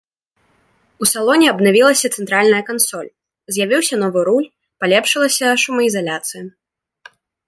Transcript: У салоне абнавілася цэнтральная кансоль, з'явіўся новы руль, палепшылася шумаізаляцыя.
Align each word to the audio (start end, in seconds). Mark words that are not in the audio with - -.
У 1.05 1.07
салоне 1.13 1.47
абнавілася 1.49 2.07
цэнтральная 2.19 2.61
кансоль, 2.69 3.11
з'явіўся 3.57 3.95
новы 4.05 4.19
руль, 4.31 4.51
палепшылася 4.83 5.47
шумаізаляцыя. 5.65 6.43